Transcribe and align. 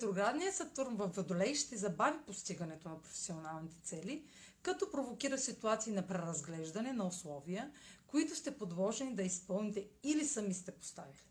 Ретроградният 0.00 0.54
Сатурн 0.54 0.96
в 0.96 1.06
Водолей 1.06 1.54
ще 1.54 1.76
забави 1.76 2.18
постигането 2.26 2.88
на 2.88 3.00
професионалните 3.00 3.76
цели, 3.82 4.24
като 4.62 4.90
провокира 4.90 5.38
ситуации 5.38 5.92
на 5.92 6.06
преразглеждане 6.06 6.92
на 6.92 7.06
условия, 7.06 7.70
които 8.06 8.36
сте 8.36 8.58
подложени 8.58 9.14
да 9.14 9.22
изпълните 9.22 9.86
или 10.02 10.24
сами 10.24 10.54
сте 10.54 10.72
поставили. 10.72 11.24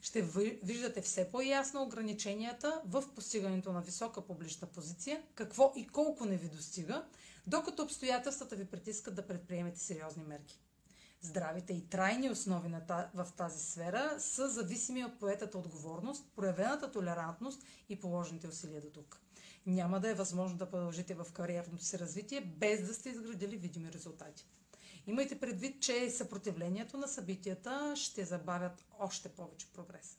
Ще 0.00 0.22
виждате 0.62 1.02
все 1.02 1.30
по-ясно 1.30 1.82
ограниченията 1.82 2.82
в 2.86 3.04
постигането 3.14 3.72
на 3.72 3.80
висока 3.80 4.26
публична 4.26 4.68
позиция, 4.68 5.22
какво 5.34 5.72
и 5.76 5.88
колко 5.88 6.24
не 6.24 6.36
ви 6.36 6.48
достига, 6.48 7.04
докато 7.46 7.82
обстоятелствата 7.82 8.56
ви 8.56 8.64
притискат 8.64 9.14
да 9.14 9.26
предприемете 9.26 9.78
сериозни 9.78 10.24
мерки. 10.24 10.60
Здравите 11.24 11.72
и 11.72 11.86
трайни 11.88 12.30
основи 12.30 12.74
в 13.14 13.26
тази 13.36 13.64
сфера 13.64 14.14
са 14.18 14.48
зависими 14.48 15.04
от 15.04 15.18
поетата 15.18 15.58
отговорност, 15.58 16.32
проявената 16.36 16.92
толерантност 16.92 17.62
и 17.88 18.00
положените 18.00 18.48
усилия 18.48 18.80
до 18.80 18.90
тук. 18.90 19.20
Няма 19.66 20.00
да 20.00 20.10
е 20.10 20.14
възможно 20.14 20.58
да 20.58 20.70
продължите 20.70 21.14
в 21.14 21.26
кариерното 21.32 21.84
си 21.84 21.98
развитие 21.98 22.40
без 22.40 22.86
да 22.86 22.94
сте 22.94 23.08
изградили 23.08 23.56
видими 23.56 23.92
резултати. 23.92 24.46
Имайте 25.06 25.40
предвид, 25.40 25.82
че 25.82 26.10
съпротивлението 26.10 26.96
на 26.96 27.08
събитията 27.08 27.94
ще 27.96 28.24
забавят 28.24 28.84
още 28.98 29.28
повече 29.28 29.72
прогрес. 29.72 30.18